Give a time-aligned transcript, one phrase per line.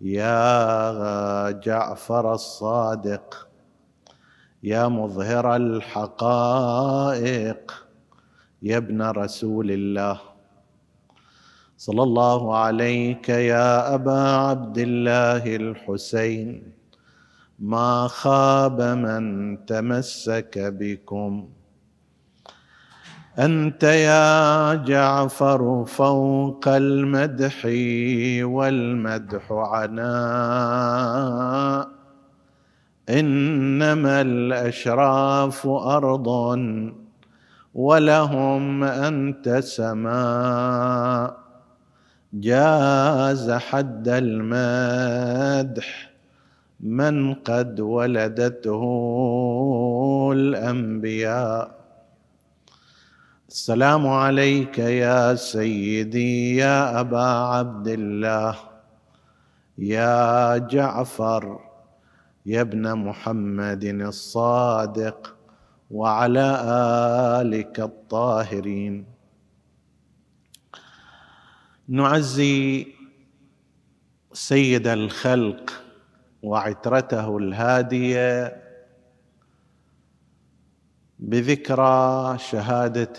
[0.00, 3.48] يا جعفر الصادق
[4.62, 6.84] يا مظهر الحقائق
[8.62, 10.20] يا ابن رسول الله.
[11.76, 16.72] صلى الله عليك يا أبا عبد الله الحسين
[17.58, 19.24] ما خاب من
[19.66, 21.48] تمسك بكم.
[23.38, 27.64] أنت يا جعفر فوق المدح
[28.44, 30.06] والمدح عناء.
[33.08, 36.26] إنما الأشراف أرض
[37.74, 41.36] ولهم أنت سماء.
[42.32, 46.10] جاز حد المدح
[46.80, 48.82] من قد ولدته
[50.32, 51.85] الأنبياء.
[53.56, 58.56] السلام عليك يا سيدي يا أبا عبد الله
[59.78, 61.60] يا جعفر
[62.46, 65.36] يا ابن محمد الصادق
[65.90, 66.48] وعلى
[67.40, 69.06] آلك الطاهرين.
[71.88, 72.86] نعزي
[74.32, 75.70] سيد الخلق
[76.42, 78.65] وعترته الهادية
[81.18, 83.18] بذكرى شهادة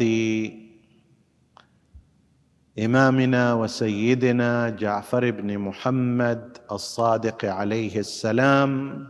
[2.79, 9.07] إمامنا وسيدنا جعفر بن محمد الصادق عليه السلام.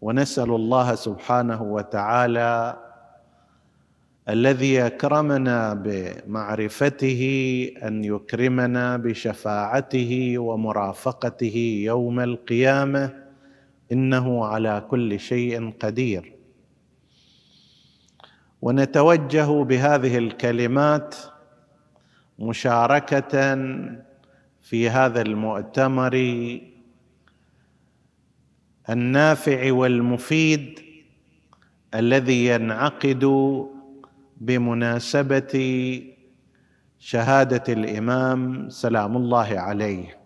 [0.00, 2.78] ونسأل الله سبحانه وتعالى
[4.28, 7.22] الذي أكرمنا بمعرفته
[7.82, 13.10] أن يكرمنا بشفاعته ومرافقته يوم القيامة.
[13.92, 16.31] إنه على كل شيء قدير.
[18.62, 21.14] ونتوجه بهذه الكلمات
[22.38, 23.56] مشاركة
[24.60, 26.14] في هذا المؤتمر
[28.90, 30.80] النافع والمفيد
[31.94, 33.24] الذي ينعقد
[34.36, 35.54] بمناسبة
[36.98, 40.18] شهادة الإمام سلام الله عليه.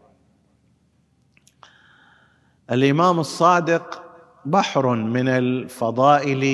[2.70, 4.02] الإمام الصادق
[4.44, 6.44] بحر من الفضائل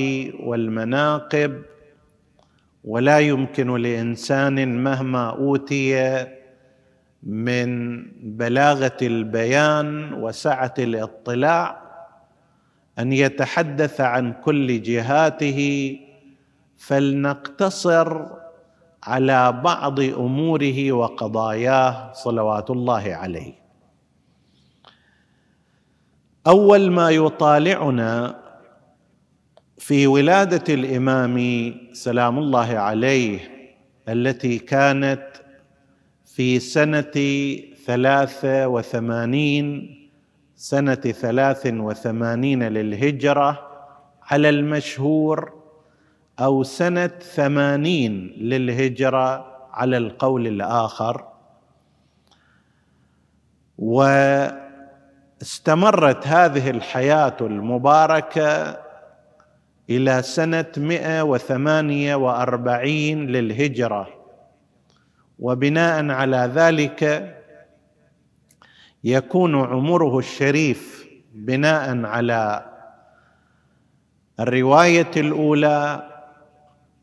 [0.40, 1.62] والمناقب
[2.84, 6.26] ولا يمكن لإنسان مهما أوتي
[7.22, 8.02] من
[8.36, 11.82] بلاغة البيان وسعة الاطلاع
[12.98, 15.98] أن يتحدث عن كل جهاته
[16.76, 18.26] فلنقتصر
[19.02, 23.52] على بعض أموره وقضاياه صلوات الله عليه.
[26.46, 28.41] أول ما يطالعنا
[29.86, 31.36] في ولادة الإمام
[31.92, 33.38] سلام الله عليه
[34.08, 35.26] التي كانت
[36.24, 37.12] في سنة
[37.86, 39.96] ثلاثة وثمانين
[40.56, 43.68] سنة ثلاث وثمانين للهجرة
[44.22, 45.52] على المشهور
[46.40, 51.24] أو سنة ثمانين للهجرة على القول الآخر.
[53.78, 54.56] واستمرت
[56.26, 58.82] هذه الحياة المباركة
[59.96, 64.08] إلى سنة 148 للهجرة.
[65.38, 67.32] وبناء على ذلك
[69.04, 72.66] يكون عمره الشريف بناء على
[74.40, 76.08] الرواية الأولى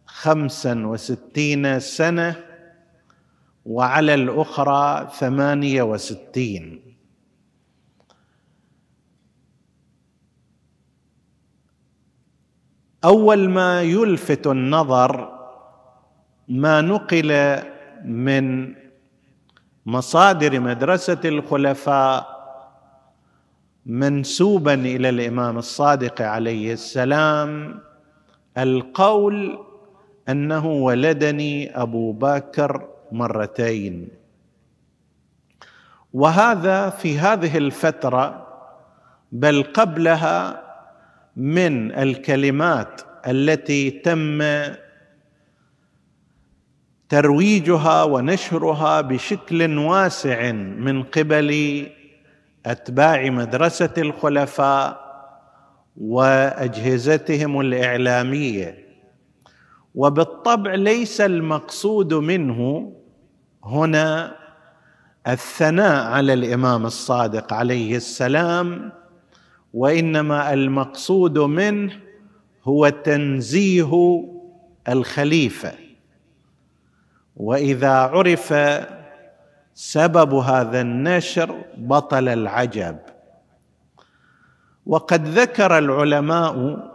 [0.06, 2.36] خمسا وستين سنة
[3.66, 6.89] وعلى الأخرى ثمانية وستين.
[13.06, 15.40] أول ما يلفت النظر
[16.48, 17.60] ما نقل
[18.06, 18.76] من
[19.86, 22.40] مصادر مدرسة الخلفاء
[23.86, 27.80] منسوبا إلى الإمام الصادق عليه السلام
[28.58, 29.60] القول
[30.30, 34.08] أنه ولدني أبو بكر مرتين.
[36.14, 38.48] وهذا في هذه الفترة
[39.32, 40.69] بل قبلها
[41.36, 44.42] من الكلمات التي تم
[47.10, 51.88] ترويجها ونشرها بشكل واسع من قبل
[52.66, 55.10] أتباع مدرسة الخلفاء
[55.98, 58.90] وأجهزتهم الإعلامية.
[59.96, 62.92] وبالطبع ليس المقصود منه
[63.64, 64.36] هنا
[65.28, 68.92] الثناء على الإمام الصادق عليه السلام
[69.74, 72.00] وإنما المقصود منه
[72.64, 74.24] هو تنزيه
[74.90, 75.74] الخليفة.
[77.36, 78.54] وإذا عرف
[79.74, 82.98] سبب هذا النشر بطل العجب.
[84.86, 86.90] وقد ذكر العلماء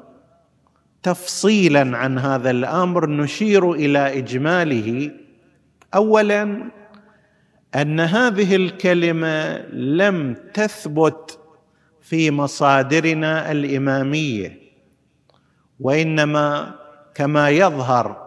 [1.03, 5.11] تفصيلا عن هذا الأمر نشير إلى إجماله.
[5.95, 6.71] اولا
[7.75, 11.39] أن هذه الكلمة لم تثبت
[12.05, 14.59] في مصادرنا الإمامية
[15.81, 16.75] وإنما
[17.15, 18.25] كما يظهر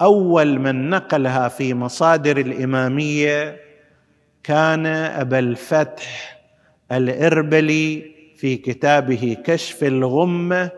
[0.00, 3.60] أول من نقلها في مصادر الإمامية
[4.42, 6.38] كان أبا الفتح
[6.92, 10.70] الإربلي في كتابه كشف الغمة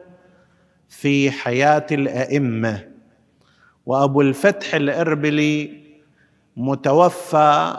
[0.88, 2.88] في حياة الأئمة.
[3.86, 5.80] وأبو الفتح الإربلي
[6.56, 7.78] متوفى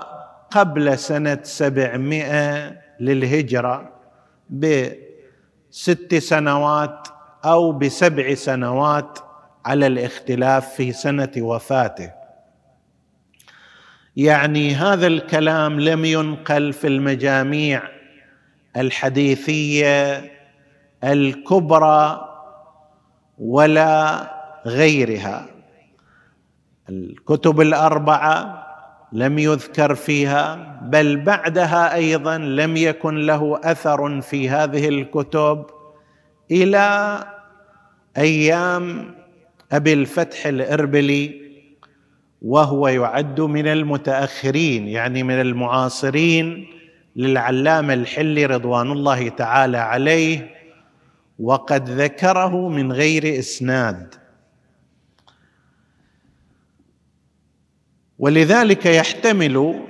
[0.52, 3.95] قبل سنة سبعمائة للهجرة.
[4.50, 7.08] بست سنوات
[7.46, 9.20] أو بسبع سنوات
[9.66, 12.12] على الاختلاف في سنة وفاته.
[14.16, 17.82] يعني هذا الكلام لم ينقل في المجاميع
[18.78, 20.32] الحديثية
[21.04, 22.30] الكبرى
[23.38, 24.32] ولا
[24.66, 25.48] غيرها.
[26.90, 28.65] الكتب الأربعة
[29.16, 35.66] لم يذكر فيها بل بعدها أيضا لم يكن له أثر في هذه الكتب
[36.52, 37.20] إلى
[38.18, 39.16] أيام
[39.72, 41.42] أبي الفتح الإربلي
[42.42, 46.68] وهو يعد من المتأخرين يعني من المعاصرين
[47.16, 50.50] للعلامة الحلي رضوان الله تعالى عليه
[51.40, 54.16] وقد ذكره من غير إسناد.
[58.20, 59.86] ولذلك يحتمل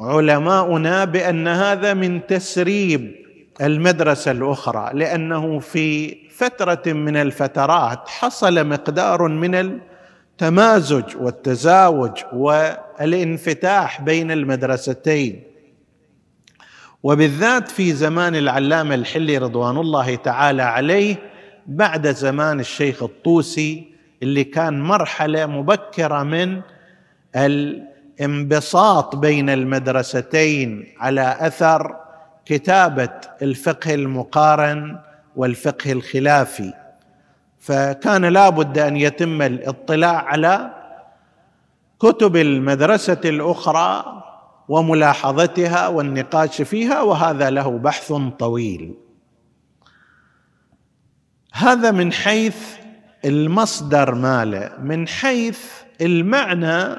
[0.00, 3.14] علماؤنا بأن هذا من تسريب
[3.60, 15.42] المدرسة الأخرى لأنه في فترة من الفترات حصل مقدار من التمازج والتزاوج والانفتاح بين المدرستين.
[17.02, 21.16] وبالذات في زمان العلامة الحلي رضوان الله تعالى عليه
[21.66, 26.60] بعد زمان الشيخ الطوسي اللي كان مرحلة مبكرة من
[27.36, 31.96] الانبساط بين المدرستين على اثر
[32.44, 33.10] كتابة
[33.42, 34.98] الفقه المقارن
[35.36, 36.72] والفقه الخلافي.
[37.58, 40.70] فكان لا بد أن يتم الاطلاع على
[42.00, 44.22] كتب المدرسة الأخرى
[44.68, 48.94] وملاحظتها والنقاش فيها وهذا له بحث طويل.
[51.52, 52.56] هذا من حيث
[53.24, 55.60] المصدر ماله من حيث
[56.00, 56.96] المعنى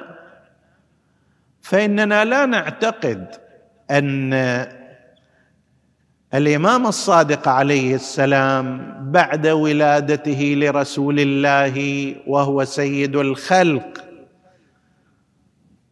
[1.68, 3.28] فإننا لا نعتقد
[3.92, 4.34] أن
[6.34, 14.04] الإمام الصادق عليه السلام بعد ولادته لرسول الله وهو سيد الخلق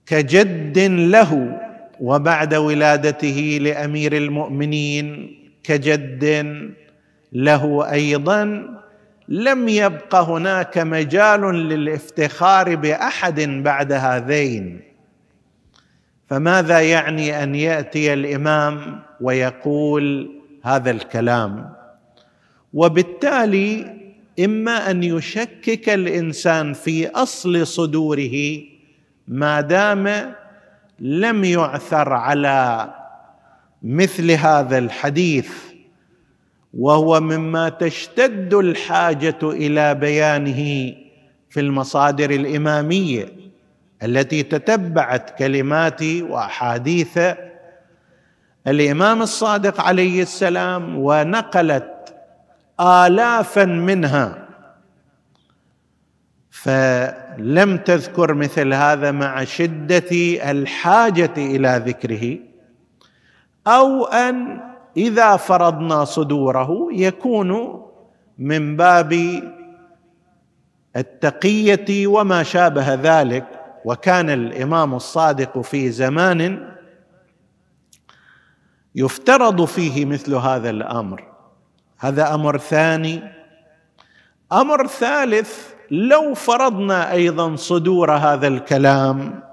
[0.06, 1.60] كجد له
[2.00, 6.26] وبعد ولادته لأمير المؤمنين كجد
[7.34, 8.64] له أيضا
[9.28, 14.95] لم يبق هناك مجال للافتخار بأحد بعد هذين.
[16.30, 20.32] فماذا يعني أن يأتي الإمام ويقول
[20.64, 21.74] هذا الكلام؟
[22.74, 23.96] وبالتالي
[24.40, 28.62] إما أن يشكك الإنسان في أصل صدوره
[29.28, 30.34] ما دام
[31.00, 32.90] لم يعثر على
[33.84, 35.50] مثل هذا الحديث
[36.74, 40.94] وهو مما تشتد الحاجة إلى بيانه
[41.50, 43.45] في المصادر الإمامية.
[44.04, 47.20] التي تتبعت كلمات وأحاديث
[48.68, 52.16] الإمام الصادق عليه السلام ونقلت
[52.80, 54.48] الافا منها.
[56.50, 60.12] فلم تذكر مثل هذا مع شدة
[60.52, 62.38] الحاجة إلى ذكره
[63.68, 64.60] أو أن
[64.98, 67.82] إذا فرضنا صدوره يكون
[68.38, 69.42] من باب
[70.96, 73.55] التقية وما شابه ذلك.
[73.86, 76.72] وكان الإمام الصادق في زمان
[78.96, 81.24] يفترض فيه مثل هذا الأمر.
[81.98, 83.24] هذا أمر ثاني.
[84.52, 89.44] أمر ثالث لو فرضنا أيضا صدور هذا الكلام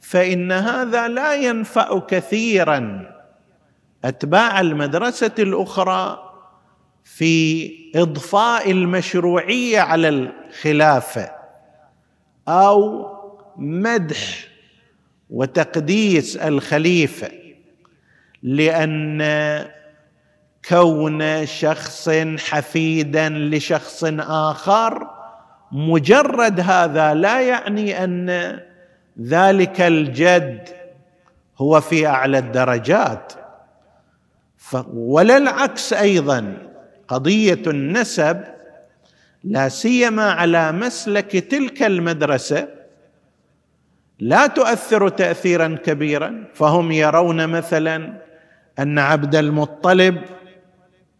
[0.00, 3.10] فإن هذا لا ينفع كثيرا
[4.04, 6.18] أتباع المدرسة الأخرى
[7.04, 11.30] في إضفاء المشروعية على الخلافة
[12.48, 13.09] أو
[13.60, 14.48] مدح
[15.30, 17.30] وتقديس الخليفة
[18.42, 19.22] لأن
[20.68, 25.10] كون شخص حفيدا لشخص آخر
[25.72, 28.60] مجرد هذا لا يعني أن
[29.20, 30.68] ذلك الجد
[31.58, 33.32] هو في أعلى الدرجات.
[34.92, 36.56] ولا العكس أيضا
[37.08, 38.44] قضية النسب
[39.44, 42.68] لا سيما على مسلك تلك المدرسة
[44.20, 46.44] لا تؤثر تاثيرا كبيرا.
[46.54, 48.12] فهم يرون مثلا
[48.78, 50.18] أن عبد المطلب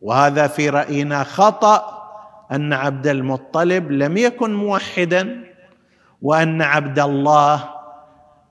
[0.02, 2.00] وهذا في رأينا خطأ
[2.52, 5.44] أن عبد المطلب لم يكن موحدا
[6.22, 7.64] وأن عبد الله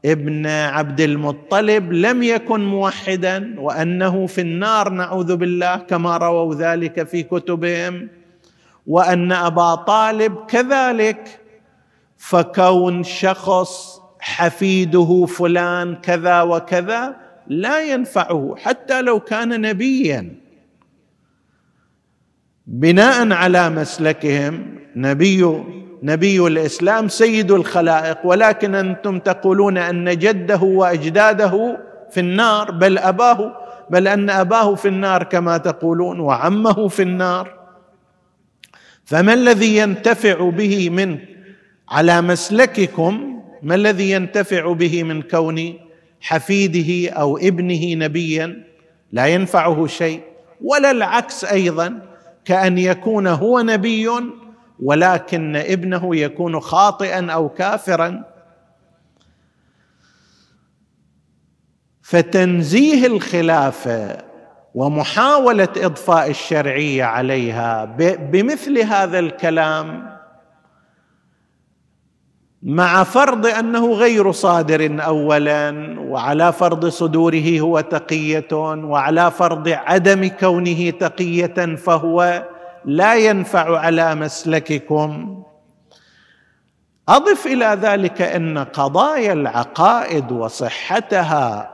[0.05, 7.23] ابن عبد المطلب لم يكن موحدا وأنه في النار نعوذ بالله كما رووا ذلك في
[7.23, 8.09] كتبهم
[8.87, 11.39] وأن أبا طالب كذلك.
[12.19, 17.15] فكون شخص حفيده فلان كذا وكذا
[17.47, 20.35] لا ينفعه حتى لو كان نبيا.
[22.67, 25.63] بناء على مسلكهم نبي
[26.03, 31.79] نبي الإسلام سيد الخلائق ولكن أنتم تقولون أن جده وأجداده
[32.11, 33.55] في النار بل أباه
[33.89, 37.59] بل أن أباه في النار كما تقولون وعمه في النار.
[39.05, 41.17] فما الذي ينتفع به من
[41.89, 45.73] على مسلككم ما الذي ينتفع به من كون
[46.21, 48.63] حفيده أو ابنه نبيا
[49.11, 50.21] لا ينفعه شيء
[50.61, 52.01] ولا العكس أيضا
[52.45, 54.09] كأن يكون هو نبي
[54.79, 58.23] ولكن ابنه يكون خاطئا أو كافرا؟
[62.01, 64.17] فتنزيه الخلافه
[64.75, 67.85] ومحاولة إضفاء الشرعية عليها
[68.31, 70.18] بمثل هذا الكلام
[72.63, 80.89] مع فرض أنه غير صادر اولا وعلى فرض صدوره هو تقية وعلى فرض عدم كونه
[80.89, 82.45] تقية فهو
[82.85, 85.43] لا ينفع على مسلككم.
[87.09, 91.71] أضف إلى ذلك أن قضايا العقائد وصحتها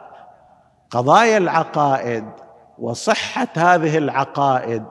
[0.92, 2.26] قضايا العقائد
[2.80, 4.84] وصحة هذه العقائد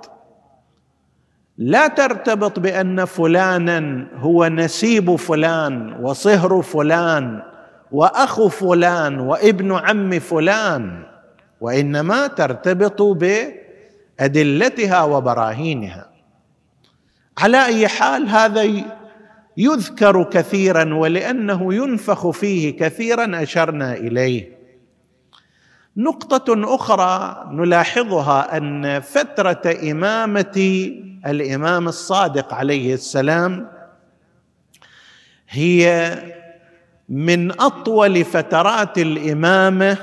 [1.59, 7.43] لا ترتبط بأن فلانا هو نسيب فلان وصهر فلان
[7.93, 11.03] واخو فلان وابن عم فلان
[11.61, 16.11] وإنما ترتبط بأدلتها وبراهينها.
[17.39, 18.73] على أي حال هذا
[19.57, 24.54] يذكر كثيرا ولأنه ينفخ فيه كثيرا أشرنا إليه.
[25.97, 30.91] نقطة أخرى نلاحظها أن فترة إمامة
[31.27, 33.69] الإمام الصادق عليه السلام
[35.49, 36.15] هي
[37.09, 39.97] من أطول فترات الإمامة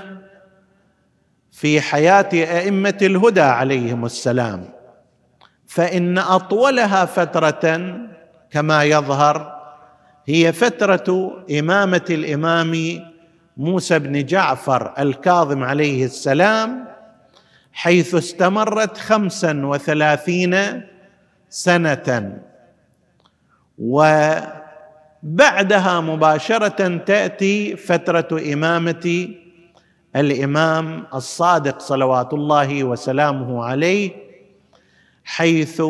[1.51, 4.69] في حياة أئمة الهدى عليهم السلام.
[5.67, 7.97] فإن أطولها فترة
[8.51, 9.61] كما يظهر
[10.25, 13.01] هي فترة إمامة الإمام
[13.57, 16.87] موسى بن جعفر الكاظم عليه السلام
[17.73, 20.81] حيث استمرت خمسا وثلاثين
[21.49, 22.37] سنة.
[23.79, 24.51] وبعدها
[26.01, 29.27] مباشرة تأتي فترة إمامة
[30.15, 34.11] الإمام الصادق صلوات الله وسلامه عليه
[35.23, 35.81] حيث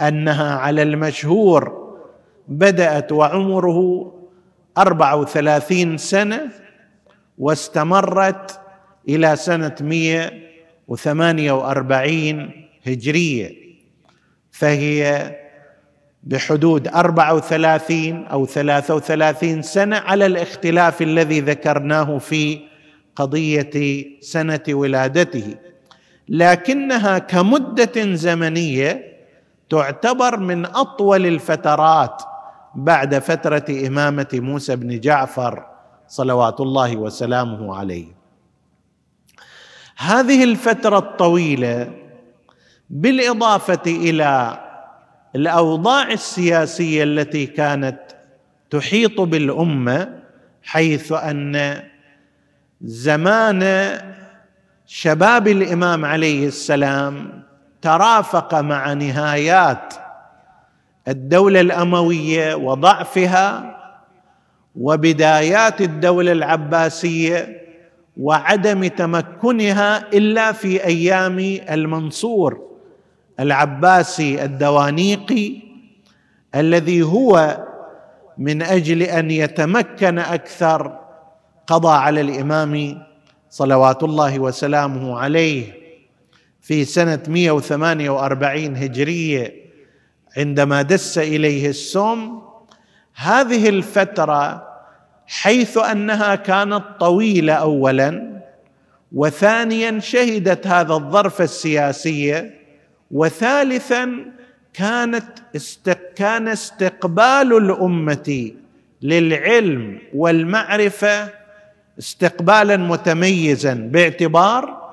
[0.00, 1.88] أنها على المشهور
[2.48, 4.12] بدأت وعمره
[4.78, 6.67] أربع وثلاثين سنة.
[7.38, 8.60] واستمرت
[9.08, 12.50] إلى سنة 148
[12.86, 13.50] هجرية
[14.52, 15.30] فهي
[16.22, 22.60] بحدود 34 أو 33 سنة على الاختلاف الذي ذكرناه في
[23.16, 25.54] قضية سنة ولادته.
[26.28, 29.18] لكنها كمدة زمنية
[29.70, 32.22] تعتبر من أطول الفترات
[32.74, 35.66] بعد فترة إمامة موسى بن جعفر
[36.08, 38.06] صلوات الله وسلامه عليه.
[39.96, 41.92] هذه الفترة الطويلة
[42.90, 44.60] بالإضافة إلى
[45.36, 47.98] الأوضاع السياسية التي كانت
[48.70, 50.18] تحيط بالأمة
[50.62, 51.82] حيث أن
[52.80, 53.62] زمان
[54.86, 57.42] شباب الإمام عليه السلام
[57.82, 59.94] ترافق مع نهايات
[61.08, 63.77] الدولة الأموية وضعفها
[64.80, 67.62] وبدايات الدولة العباسية
[68.16, 71.38] وعدم تمكنها إلا في أيام
[71.70, 72.68] المنصور
[73.40, 75.52] العباسي الدوانيقي
[76.54, 77.64] الذي هو
[78.38, 80.98] من أجل أن يتمكن أكثر
[81.66, 83.02] قضى على الإمام
[83.50, 85.72] صلوات الله وسلامه عليه
[86.60, 89.54] في سنة 148 هجرية
[90.36, 92.38] عندما دس إليه السم.
[93.14, 94.67] هذه الفترة
[95.28, 98.40] حيث أنها كانت طويلة اولا
[99.12, 102.54] وثانيا شهدت هذا الظرف السياسيه
[103.10, 104.10] وثالثا
[104.74, 105.24] كانت
[106.16, 108.52] كان استقبال الأمة
[109.02, 111.28] للعلم والمعرفة
[111.98, 114.90] استقبالا متميزا باعتبار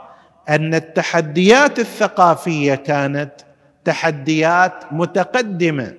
[0.50, 3.32] أن التحديات الثقافية كانت
[3.86, 5.94] تحديات متقدمة.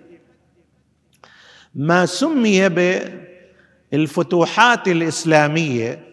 [1.75, 2.69] ما سمي
[3.97, 6.05] بالفتوحات الإسلامية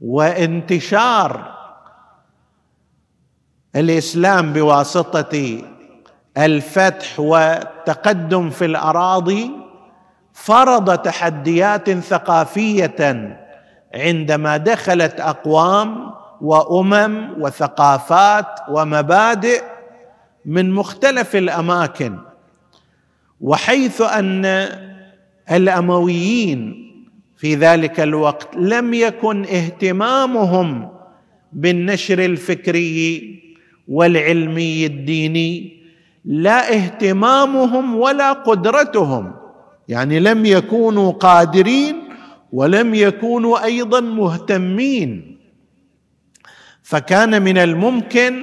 [0.00, 1.54] وانتشار
[3.76, 5.62] الإسلام بواسطة
[6.36, 9.50] الفتح والتقدم في الأراضي
[10.32, 12.96] فرض تحديات ثقافية
[13.94, 19.62] عندما دخلت أقوام وأمم وثقافات ومبادئ
[20.44, 22.18] من مختلف الأماكن
[23.40, 24.44] وحيث أن
[25.50, 26.85] الأمويين
[27.36, 30.88] في ذلك الوقت لم يكن اهتمامهم
[31.52, 33.36] بالنشر الفكري
[33.88, 35.76] والعلمي الديني
[36.24, 39.34] لا اهتمامهم ولا قدرتهم.
[39.88, 41.96] يعني لم يكونوا قادرين
[42.52, 45.38] ولم يكونوا أيضا مهتمين.
[46.82, 48.42] فكان من الممكن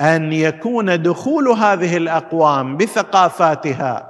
[0.00, 4.09] أن يكون دخول هذه الأقوام بثقافاتها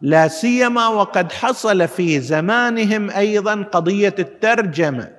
[0.00, 5.10] لا سيما وقد حصل في زمانهم أيضا قضية الترجمة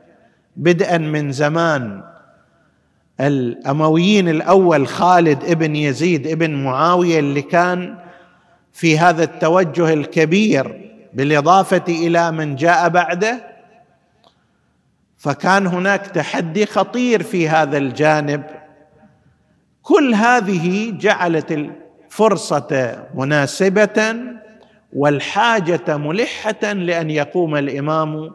[0.55, 2.03] بدءا من زمان
[3.19, 7.98] الأمويين الأول خالد ابن يزيد ابن معاوية اللي كان
[8.74, 13.49] في هذا التوجه الكبير بالإضافة إلى من جاء بعده.
[15.17, 18.43] فكان هناك تحدي خطير في هذا الجانب.
[19.82, 24.15] كل هذه جعلت الفرصة مناسبة
[24.93, 28.32] والحاجة ملحة لأن يقوم الإمام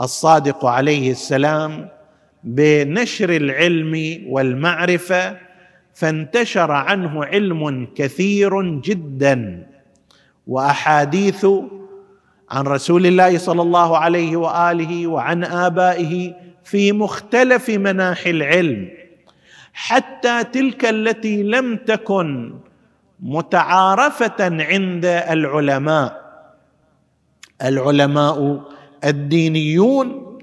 [0.00, 1.88] الصادق عليه السلام
[2.44, 5.36] بنشر العلم والمعرفة
[5.94, 9.66] فانتشر عنه علم كثير جدا.
[10.46, 11.46] وأحاديث
[12.50, 18.88] عن رسول الله صلى الله عليه وآله وعن آبائه في مختلف مناحي العلم
[19.72, 22.54] حتى تلك التي لم تكن
[23.20, 26.26] متعارفة عند العلماء.
[27.62, 28.60] العلماء
[29.04, 30.38] الدينيون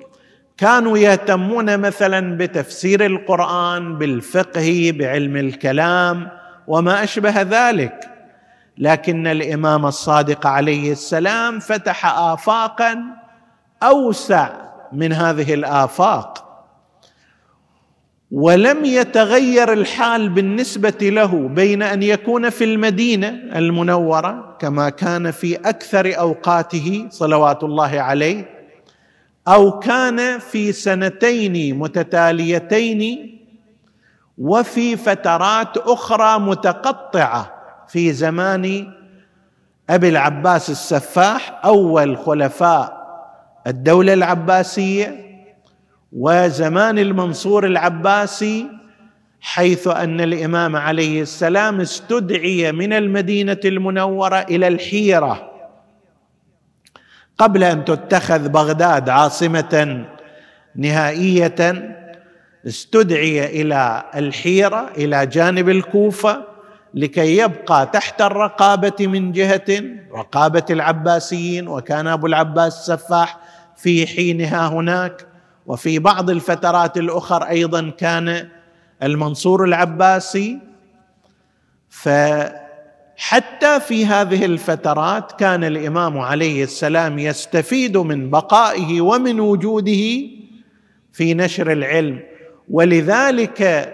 [0.57, 6.29] كانوا يهتمون مثلا بتفسير القرآن بالفقه بعلم الكلام
[6.67, 8.09] وما أشبه ذلك.
[8.77, 13.03] لكن الإمام الصادق عليه السلام فتح افاقا
[13.83, 14.49] أوسع
[14.91, 16.42] من هذه الآفاق.
[18.33, 26.19] ولم يتغير الحال بالنسبة له بين أن يكون في المدينة المنورة كما كان في أكثر
[26.19, 28.49] أوقاته صلوات الله عليه
[29.47, 33.29] أو كان في سنتين متتاليتين
[34.37, 37.53] وفي فترات أخرى متقطعة
[37.87, 38.93] في زمان
[39.89, 43.03] أبي العباس السفاح أول خلفاء
[43.67, 45.32] الدولة العباسية.
[46.17, 48.67] وزمان المنصور العباسي
[49.41, 55.51] حيث أن الإمام عليه السلام استدعي من المدينة المنورة إلى الحيرة.
[57.37, 60.05] قبل أن تتخذ بغداد عاصمة
[60.75, 61.55] نهائية
[62.67, 66.43] استدعي إلى الحيرة إلى جانب الكوفة
[66.93, 69.83] لكي يبقى تحت الرقابة من جهة
[70.15, 73.37] رقابة العباسيين وكان أبو العباس السفاح
[73.75, 75.25] في حينها هناك.
[75.65, 78.49] وفي بعض الفترات الاخرى أيضا كان
[79.03, 80.59] المنصور العباسي
[81.89, 90.21] فحتى في هذه الفترات كان الإمام عليه السلام يستفيد من بقائه ومن وجوده
[91.13, 92.19] في نشر العلم.
[92.69, 93.89] ولذلك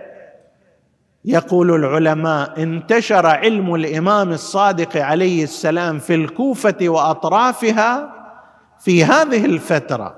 [1.25, 8.13] يقول العلماء انتشر علم الإمام الصادق عليه السلام في الكوفة وأطرافها
[8.79, 10.15] في هذه الفترة.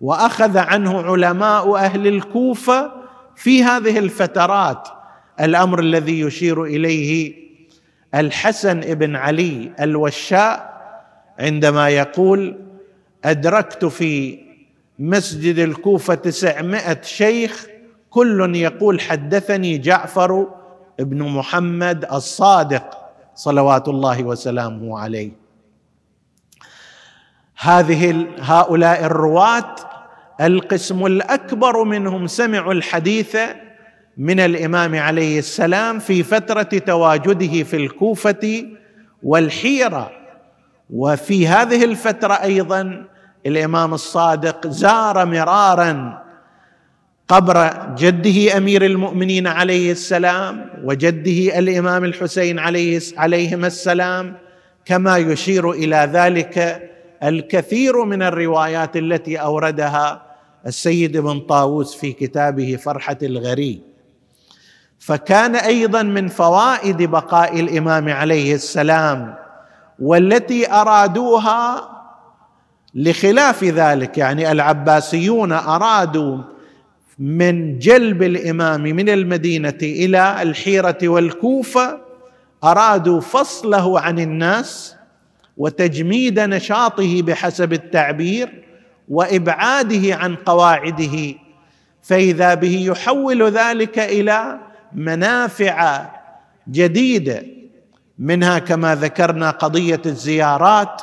[0.00, 2.92] وأخذ عنه علماء أهل الكوفة
[3.36, 4.88] في هذه الفترات.
[5.40, 7.34] الأمر الذي يشير إليه
[8.14, 10.78] الحسن بن علي الوشاء
[11.38, 12.56] عندما يقول
[13.24, 14.38] أدركت في
[14.98, 17.66] مسجد الكوفة تسعمائة شيخ
[18.10, 20.46] كل يقول حدثني جعفر
[21.00, 22.98] ابن محمد الصادق
[23.34, 25.30] صلوات الله وسلامه عليه.
[27.58, 29.74] هذه هؤلاء الرواة
[30.40, 33.36] القسم الأكبر منهم سمعوا الحديث
[34.16, 38.66] من الإمام عليه السلام في فترة تواجده في الكوفة
[39.22, 40.10] والحيرة.
[40.90, 43.04] وفي هذه الفترة أيضا
[43.46, 46.22] الإمام الصادق زار مرارا
[47.28, 54.36] قبر جده أمير المؤمنين عليه السلام وجده الإمام الحسين عليه عليهما السلام
[54.84, 56.88] كما يشير إلى ذلك
[57.22, 60.27] الكثير من الروايات التي أوردها
[60.66, 63.80] السيد ابن طاووس في كتابه فرحة الغري
[64.98, 69.34] فكان أيضا من فوائد بقاء الإمام عليه السلام
[69.98, 71.90] والتي أرادوها
[72.94, 76.38] لخلاف ذلك يعني العباسيون أرادوا
[77.18, 82.00] من جلب الإمام من المدينة إلى الحيرة والكوفة
[82.64, 84.96] أرادوا فصله عن الناس
[85.56, 88.67] وتجميد نشاطه بحسب التعبير
[89.10, 91.34] وإبعاده عن قواعده
[92.02, 94.58] فإذا به يحول ذلك إلى
[94.92, 96.06] منافع
[96.70, 97.42] جديده
[98.18, 101.02] منها كما ذكرنا قضية الزيارات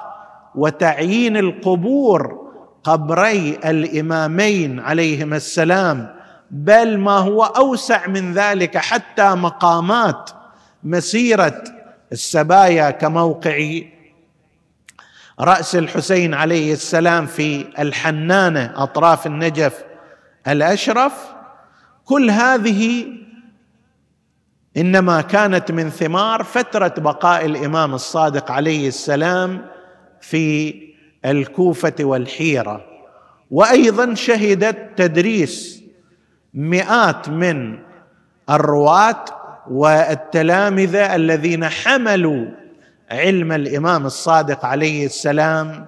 [0.56, 2.46] وتعيين القبور
[2.84, 6.16] قبري الإمامين عليهما السلام
[6.52, 10.32] بل ما هو أوسع من ذلك حتى مقامات
[10.84, 11.64] مسيرة
[12.12, 13.82] السبايا كموقع
[15.40, 19.84] رأس الحسين عليه السلام في الحنانة أطراف النجف
[20.48, 21.14] الأشرف.
[22.06, 23.06] كل هذه
[24.78, 29.66] إنما كانت من ثمار فترة بقاء الإمام الصادق عليه السلام
[30.22, 30.76] في
[31.26, 32.86] الكوفة والحيرة.
[33.52, 35.84] وأيضا شهدت تدريس
[36.54, 37.80] مئات من
[38.50, 39.26] الرواة
[39.70, 42.46] والتلامذة الذين حملوا
[43.12, 45.86] علم الإمام الصادق عليه السلام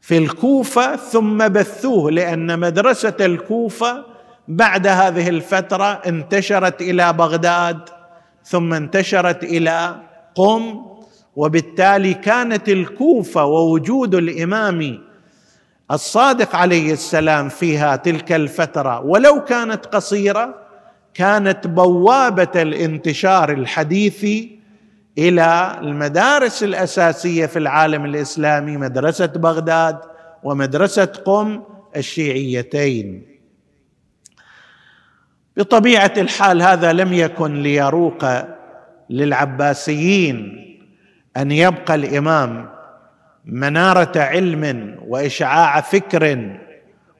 [0.00, 4.04] في الكوفة ثم بثوه لأن مدرسة الكوفة
[4.48, 7.78] بعد هذه الفترة انتشرت إلى بغداد
[8.44, 9.96] ثم انتشرت إلى
[10.34, 10.86] قم
[11.36, 14.98] وبالتالي كانت الكوفة ووجود الإمام
[15.90, 19.00] الصادق عليه السلام فيها تلك الفترة.
[19.00, 20.54] ولو كانت قصيرة
[21.14, 24.59] كانت بوابة الانتشار الحديثي
[25.20, 29.98] إلى المدارس الأساسية في العالم الإسلامي مدرسة بغداد
[30.42, 31.62] ومدرسة قم
[31.96, 33.26] الشيعيتين.
[35.56, 38.24] بطبيعة الحال هذا لم يكن ليروق
[39.10, 40.56] للعباسيين
[41.36, 42.68] أن يبقى الإمام
[43.44, 46.56] منارة علم وإشعاع فكر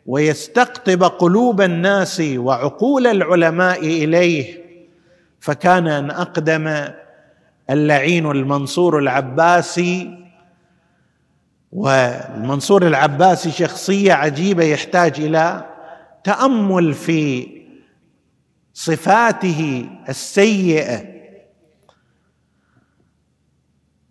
[0.07, 4.61] ويستقطب قلوب الناس وعقول العلماء إليه
[5.41, 6.89] فكان أن أقدم
[7.71, 10.19] اللعين المنصور العباسي
[11.73, 15.65] والمنصور العباسي شخصية عجيبة يحتاج إلى
[16.25, 17.49] تأمل في
[18.73, 21.05] صفاته السيئة.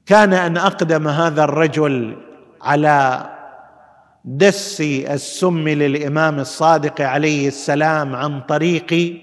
[0.05, 2.17] كان أن أقدم هذا الرجل
[2.61, 3.29] على
[4.25, 9.19] دس السم للإمام الصادق عليه السلام عن طريق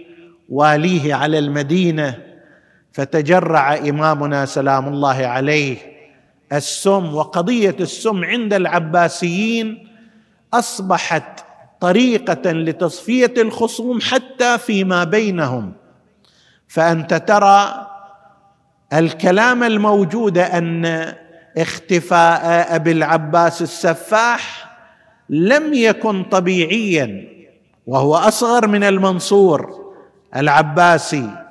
[0.49, 2.26] واليه على المدينة.
[2.97, 5.77] فتجرع إمامنا سلام الله عليه.
[6.53, 9.89] السم وقضية السم عند العباسيين
[10.55, 11.45] أصبحت
[11.81, 15.73] طريقة لتصفية الخصوم حتى فيما بينهم.
[16.69, 17.87] فأنت ترى
[18.93, 21.13] الكلام الموجود أن
[21.59, 24.73] اختفاء أبي العباس السفاح
[25.31, 27.29] لم يكن طبيعيا
[27.87, 29.93] وهو أصغر من المنصور
[30.37, 31.46] العباسي.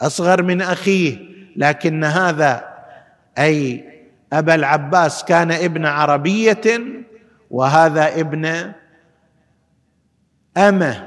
[0.00, 1.18] أصغر من أخيه
[1.56, 2.64] لكن هذا
[3.38, 3.84] أي
[4.32, 6.78] أبا العباس كان ابن عربية
[7.50, 8.72] وهذا ابن
[10.56, 11.04] أمة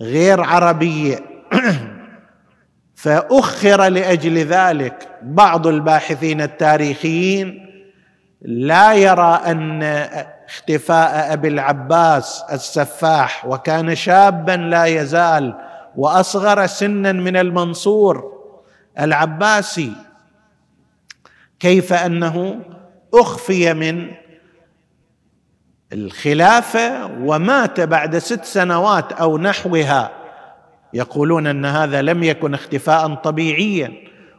[0.00, 1.18] غير عربية.
[3.02, 7.68] فأخر لأجل ذلك بعض الباحثين التاريخيين
[8.42, 9.82] لا يرى أن
[10.48, 15.54] اختفاء أبي العباس السفاح وكان شابا لا يزال
[15.96, 18.32] وأصغر سنا من المنصور
[19.00, 19.92] العباسي.
[21.60, 22.60] كيف أنه
[23.14, 24.10] أخفي من
[25.92, 30.10] الخلافة ومات بعد ست سنوات أو نحوها؟
[30.94, 33.92] يقولون أن هذا لم يكن اختفاء طبيعيا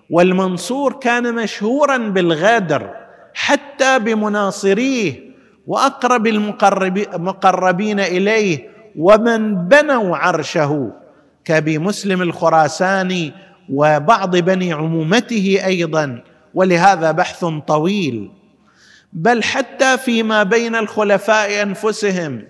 [0.09, 2.89] والمنصور كان مشهورا بالغدر
[3.33, 5.33] حتى بمناصريه
[5.67, 10.91] وأقرب المقربين إليه ومن بنوا عرشه.
[11.45, 13.33] كابي مسلم الخراساني
[13.69, 18.31] وبعض بني عمومته أيضا ولهذا بحث طويل.
[19.13, 22.43] بل حتى فيما بين الخلفاء أنفسهم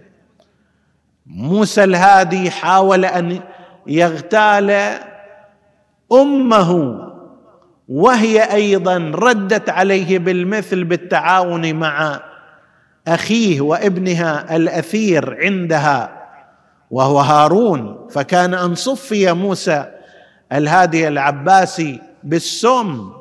[1.26, 3.40] موسى الهادي حاول أن
[3.88, 5.00] يغتال
[6.12, 7.00] أمه
[7.90, 12.22] وهي أيضا ردت عليه بالمثل بالتعاون مع
[13.08, 16.23] أخيه وابنها الأثير عندها.
[16.94, 19.92] وهو هارون فكان أن صفي موسى
[20.52, 23.12] الهادي العباسي بالسم.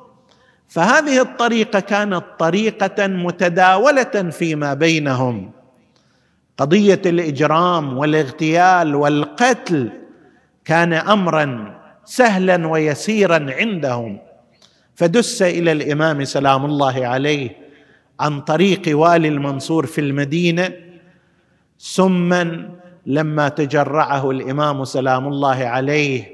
[0.69, 5.51] فهذه الطريقة كانت طريقة متداولة فيما بينهم.
[6.59, 9.93] قضية الإجرام والاغتيال والقتل
[10.65, 14.19] كان امرا سهلا ويسيرا عندهم.
[14.95, 17.57] فدس إلى الإمام سلام الله عليه
[18.21, 20.73] عن طريق والي المنصور في المدينة
[21.79, 26.25] سما لما تجرعه الإمام سلام الله عليه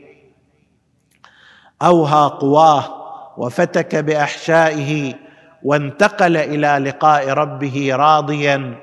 [1.83, 2.85] أوهى قواه
[3.37, 5.15] وفتك بأحشائه
[5.63, 8.75] وانتقل إلى لقاء ربه راضيا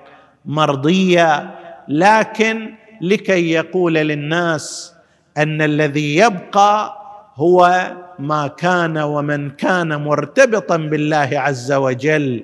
[0.45, 1.51] مرضيا
[1.87, 4.93] لكن لكي يقول للناس
[5.37, 6.97] أن الذي يبقى
[7.35, 12.43] هو ما كان ومن كان مرتبطا بالله عز وجل.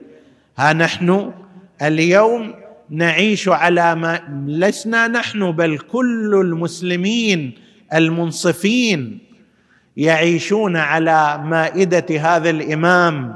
[0.58, 1.32] ها نحن
[1.82, 2.54] اليوم
[2.92, 7.54] نعيش على ما لسنا نحن بل كل المسلمين
[7.94, 9.20] المنصفين
[9.98, 13.36] يعيشون على مائدة هذا الإمام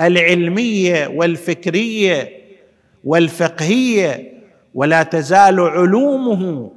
[0.00, 2.28] العلميه والفكريه
[3.04, 4.32] والفقهيه
[4.74, 6.70] ولا تزال علومه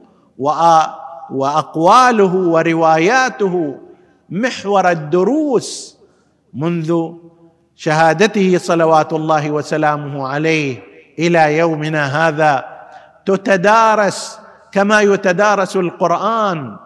[1.29, 3.77] وأقواله ورواياته
[4.29, 5.97] محور الدروس
[6.53, 7.11] منذ
[7.75, 10.92] شهادته صلوات الله وسلامه عليه.
[11.19, 12.65] إلى يومنا هذا.
[13.25, 14.39] تتدارس
[14.71, 16.77] كما يتدارس القرآن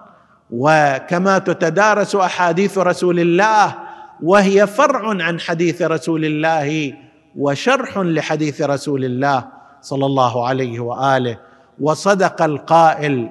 [0.51, 3.75] وكما تتدارس أحاديث رسول الله
[4.23, 6.93] وهي فرع عن حديث رسول الله
[7.35, 9.45] وشرح لحديث رسول الله
[9.81, 11.37] صلى الله عليه وآله.
[11.81, 13.29] وصدق القائل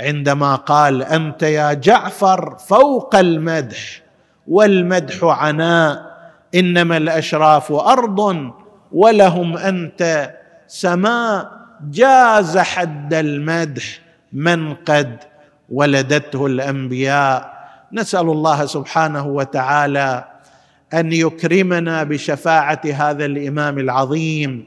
[0.00, 4.02] عندما قال أنت يا جعفر فوق المدح
[4.48, 6.18] والمدح عناء
[6.54, 8.50] إنما الأشراف أرض
[8.92, 10.30] ولهم أنت
[10.68, 11.50] سماء
[11.90, 14.00] جاز حد المدح
[14.32, 15.18] من قد
[15.72, 17.58] ولدته الأنبياء.
[17.92, 20.24] نسأل الله سبحانه وتعالى
[20.94, 24.66] أن يكرمنا بشفاعة هذا الإمام العظيم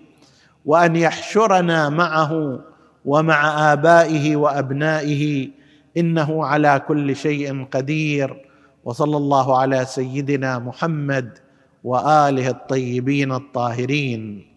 [0.66, 2.60] وأن يحشرنا معه
[3.06, 5.50] ومع آبائه وأبنائه
[5.98, 8.46] إنه على كل شيء قدير.
[8.84, 11.38] وصلى الله على سيدنا محمد
[11.84, 14.51] وآله الطيبين الطاهرين.